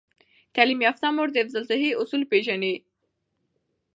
تعلیم 0.55 0.79
یافته 0.87 1.07
مور 1.15 1.27
د 1.31 1.35
حفظ 1.41 1.55
الصحې 1.57 1.91
اصول 2.01 2.21
پیژني۔ 2.31 2.75